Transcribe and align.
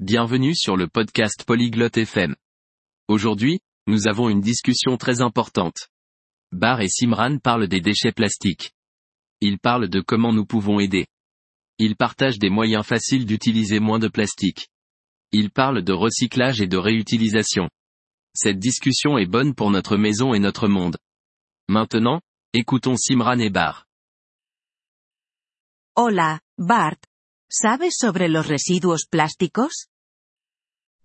Bienvenue 0.00 0.54
sur 0.54 0.76
le 0.76 0.88
podcast 0.88 1.44
Polyglotte 1.46 1.96
FM. 1.96 2.36
Aujourd'hui, 3.08 3.60
nous 3.86 4.08
avons 4.08 4.28
une 4.28 4.42
discussion 4.42 4.98
très 4.98 5.22
importante. 5.22 5.88
Bar 6.52 6.82
et 6.82 6.88
Simran 6.90 7.38
parlent 7.38 7.66
des 7.66 7.80
déchets 7.80 8.12
plastiques. 8.12 8.72
Ils 9.40 9.58
parlent 9.58 9.88
de 9.88 10.02
comment 10.02 10.34
nous 10.34 10.44
pouvons 10.44 10.80
aider. 10.80 11.06
Ils 11.78 11.96
partagent 11.96 12.38
des 12.38 12.50
moyens 12.50 12.84
faciles 12.84 13.24
d'utiliser 13.24 13.80
moins 13.80 13.98
de 13.98 14.08
plastique. 14.08 14.68
Ils 15.32 15.50
parlent 15.50 15.82
de 15.82 15.94
recyclage 15.94 16.60
et 16.60 16.66
de 16.66 16.76
réutilisation. 16.76 17.70
Cette 18.34 18.58
discussion 18.58 19.16
est 19.16 19.24
bonne 19.24 19.54
pour 19.54 19.70
notre 19.70 19.96
maison 19.96 20.34
et 20.34 20.38
notre 20.38 20.68
monde. 20.68 20.98
Maintenant, 21.70 22.20
écoutons 22.52 22.96
Simran 22.98 23.38
et 23.38 23.48
Bar. 23.48 23.86
Hola, 25.94 26.38
Bart. 26.58 26.98
¿Sabes 27.48 27.94
sobre 27.96 28.28
los 28.28 28.48
residuos 28.48 29.06
plásticos? 29.08 29.88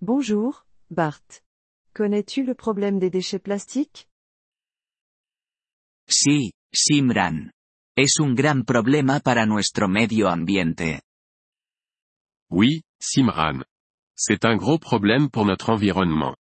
Bonjour, 0.00 0.64
Bart. 0.88 1.42
Connais-tu 1.94 2.44
le 2.44 2.54
problème 2.54 3.00
des 3.00 3.10
déchets 3.10 3.40
plastiques? 3.40 4.06
Sí, 6.08 6.52
Simran. 6.72 7.50
Es 7.96 8.20
un 8.20 8.36
gran 8.36 8.64
problema 8.64 9.18
para 9.18 9.46
nuestro 9.46 9.88
medio 9.88 10.28
ambiente. 10.28 11.02
Oui, 12.50 12.82
Simran. 13.00 13.64
C'est 14.16 14.44
un 14.44 14.56
gros 14.56 14.78
problème 14.78 15.30
pour 15.30 15.44
notre 15.44 15.70
environnement. 15.70 16.36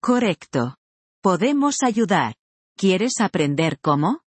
Correcto. 0.00 0.76
Podemos 1.22 1.82
ayudar. 1.82 2.34
¿Quieres 2.76 3.20
aprender 3.20 3.78
cómo? 3.80 4.22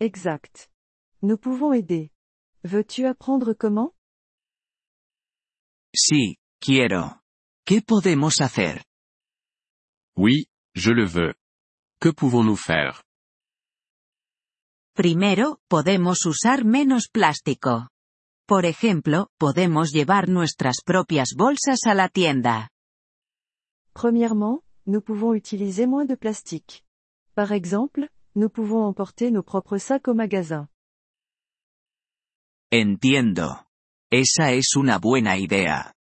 Exact. 0.00 0.68
Nous 1.22 1.38
pouvons 1.38 1.72
aider. 1.72 2.10
Veux-tu 2.64 3.06
apprendre 3.06 3.54
comment? 3.54 3.94
Sí, 5.94 6.38
quiero. 6.60 7.20
¿Qué 7.64 7.82
podemos 7.82 8.40
hacer? 8.40 8.84
Oui, 10.16 10.46
je 10.74 10.90
le 10.92 11.06
veux. 11.06 11.34
Que 12.00 12.10
pouvons-nous 12.10 12.56
faire? 12.56 13.02
Primero, 14.94 15.60
podemos 15.68 16.26
usar 16.26 16.64
menos 16.64 17.08
plástico. 17.08 17.88
Por 18.46 18.64
ejemplo, 18.64 19.28
podemos 19.38 19.92
llevar 19.92 20.28
nuestras 20.28 20.82
propias 20.84 21.34
bolsas 21.36 21.86
a 21.86 21.94
la 21.94 22.08
tienda. 22.08 22.70
Premièrement, 23.92 24.64
nous 24.86 25.02
pouvons 25.02 25.34
utiliser 25.34 25.86
moins 25.86 26.06
de 26.06 26.16
plastique. 26.16 26.84
Par 27.34 27.52
exemple, 27.52 28.08
nous 28.34 28.50
pouvons 28.50 28.82
emporter 28.84 29.30
nos 29.30 29.44
propres 29.44 29.78
sacs 29.78 30.08
au 30.08 30.14
magasin. 30.14 30.68
Entiendo. 32.70 33.64
Esa 34.10 34.52
es 34.52 34.76
una 34.76 34.98
buena 34.98 35.38
idea. 35.38 35.94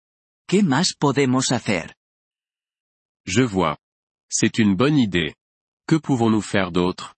¿Qué 0.48 0.64
más 0.64 0.96
podemos 0.98 1.52
hacer? 1.52 1.96
Je 3.26 3.44
vois. 3.44 3.78
C'est 4.28 4.58
une 4.58 4.76
bonne 4.76 4.98
idée. 4.98 5.36
Que 5.88 5.98
pouvons-nous 5.98 6.42
faire 6.42 6.72
d'autre 6.72 7.14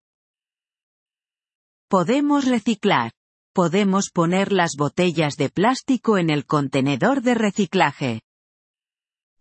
Podemos 1.90 2.44
reciclar. 2.44 3.14
Podemos 3.54 4.12
poner 4.12 4.52
las 4.52 4.76
botellas 4.76 5.38
de 5.38 5.50
plástico 5.50 6.18
en 6.18 6.30
el 6.30 6.46
contenedor 6.46 7.22
de 7.22 7.34
reciclaje. 7.34 8.22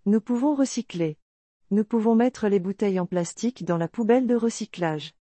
Nous 0.05 0.23
pouvons 0.23 0.57
recycler. 0.57 1.19
Nous 1.71 1.85
pouvons 1.85 2.15
mettre 2.15 2.49
les 2.49 2.61
bouteilles 2.61 3.01
en 3.01 3.07
plastique 3.07 3.65
dans 3.65 3.77
la 3.77 3.89
poubelle 3.89 4.29
de 4.29 4.37
recyclage. 4.37 5.15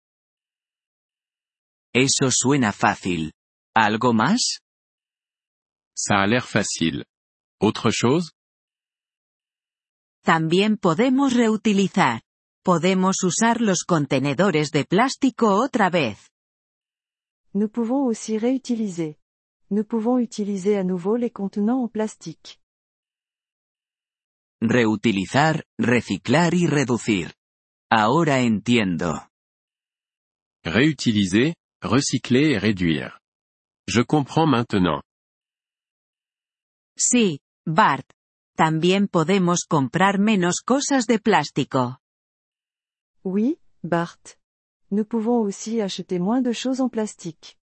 Eso 1.94 2.30
suena 2.30 2.72
fácil. 2.72 3.32
¿Algo 3.74 4.12
más? 4.12 4.60
Ça 5.94 6.16
a 6.16 6.26
l'air 6.26 6.46
facile. 6.46 7.04
Autre 7.60 7.90
chose? 7.90 8.32
También 10.24 10.76
podemos 10.76 11.34
reutilizar. 11.34 12.22
Podemos 12.64 13.22
usar 13.22 13.60
los 13.60 13.84
contenedores 13.84 14.70
de 14.70 14.84
plástico 14.84 15.54
otra 15.54 15.90
vez. 15.90 16.30
Nous 17.52 17.68
pouvons 17.68 18.06
aussi 18.06 18.38
réutiliser. 18.38 19.18
Nous 19.70 19.84
pouvons 19.84 20.18
utiliser 20.18 20.76
à 20.76 20.82
nouveau 20.82 21.16
les 21.16 21.30
contenants 21.30 21.82
en 21.84 21.88
plastique. 21.88 22.58
Reutilizar, 24.60 25.62
reciclar 25.78 26.54
y 26.54 26.66
reducir. 26.66 27.34
Ahora 27.90 28.40
entiendo. 28.40 29.20
Réutiliser, 30.64 31.54
recycler 31.82 32.52
et 32.52 32.58
réduire. 32.58 33.20
Je 33.86 34.00
comprends 34.00 34.46
maintenant. 34.46 35.02
Sí, 36.96 37.40
Bart. 37.66 38.10
También 38.56 39.08
podemos 39.08 39.64
comprar 39.68 40.18
menos 40.18 40.60
cosas 40.64 41.06
de 41.06 41.18
plástico. 41.18 41.98
Oui, 43.24 43.58
Bart. 43.82 44.38
Nous 44.90 45.06
pouvons 45.06 45.44
aussi 45.44 45.80
acheter 45.80 46.20
moins 46.20 46.42
de 46.42 46.52
choses 46.52 46.80
en 46.80 46.88
plastique. 46.88 47.56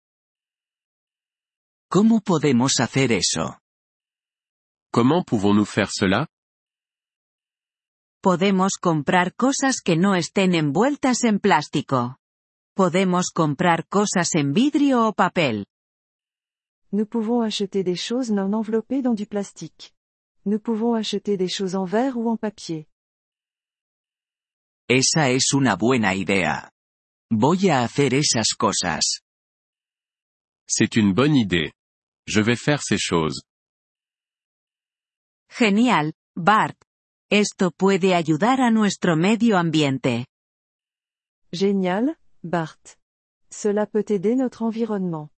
¿Cómo 1.90 2.20
podemos 2.20 2.80
hacer 2.80 3.12
eso? 3.12 3.58
Comment 4.90 5.24
pouvons-nous 5.24 5.68
faire 5.68 5.90
cela 5.90 6.26
Podemos 8.22 8.78
comprar 8.80 9.34
cosas 9.34 9.80
que 9.82 9.96
no 9.96 10.14
estén 10.14 10.54
envueltas 10.54 11.24
en 11.24 11.38
plástico. 11.38 12.18
Podemos 12.74 13.30
comprar 13.30 13.86
cosas 13.88 14.34
en 14.34 14.52
vidrio 14.52 15.06
o 15.06 15.12
papel. 15.12 15.66
Nous 16.92 17.06
pouvons 17.06 17.42
acheter 17.42 17.84
des 17.84 17.96
choses 17.96 18.30
non 18.30 18.52
enveloppées 18.54 19.02
dans 19.02 19.14
du 19.14 19.26
plastique. 19.26 19.94
Nous 20.46 20.58
pouvons 20.58 20.94
acheter 20.94 21.36
des 21.36 21.48
choses 21.48 21.74
en 21.74 21.84
verre 21.84 22.16
ou 22.16 22.30
en 22.30 22.36
papier. 22.36 22.86
Esa 24.88 25.30
es 25.30 25.52
una 25.52 25.76
buena 25.76 26.14
idea. 26.14 26.70
Voy 27.30 27.68
a 27.68 27.82
hacer 27.82 28.14
esas 28.14 28.54
cosas. 28.56 29.20
C'est 30.66 30.96
une 30.96 31.12
bonne 31.12 31.36
idée. 31.36 31.72
Je 32.26 32.40
vais 32.40 32.56
faire 32.56 32.82
ces 32.82 32.98
choses. 32.98 33.42
Genial, 35.50 36.14
Bart. 36.36 36.76
Esto 37.30 37.70
puede 37.70 38.14
ayudar 38.14 38.62
a 38.62 38.70
nuestro 38.70 39.14
medio 39.14 39.58
ambiente. 39.58 40.24
Génial, 41.52 42.18
Bart. 42.42 42.96
Cela 43.50 43.86
peut 43.86 44.10
aider 44.10 44.36
notre 44.36 44.62
environnement. 44.62 45.30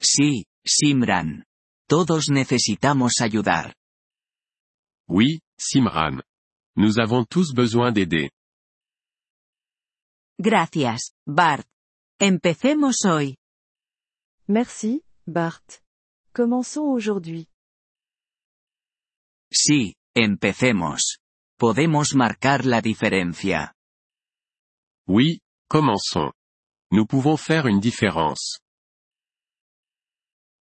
Sí, 0.00 0.46
Simran. 0.64 1.44
Todos 1.88 2.28
necesitamos 2.28 3.20
ayudar. 3.20 3.74
Oui, 5.08 5.40
Simran. 5.58 6.22
Nous 6.76 6.98
avons 6.98 7.24
tous 7.24 7.54
besoin 7.54 7.92
d'aider. 7.92 8.30
Gracias, 10.38 11.12
Bart. 11.26 11.66
Empecemos 12.20 13.04
hoy. 13.04 13.36
Merci, 14.48 15.02
Bart. 15.26 15.82
Commençons 16.34 16.92
aujourd'hui. 16.92 17.48
Sí, 19.50 19.94
empecemos. 20.14 21.18
Podemos 21.58 22.14
marcar 22.14 22.66
la 22.66 22.82
diferencia. 22.82 23.74
Oui, 25.08 25.40
commençons. 25.68 26.32
Nous 26.90 27.06
pouvons 27.06 27.38
faire 27.38 27.66
une 27.66 27.80
différence. 27.80 28.60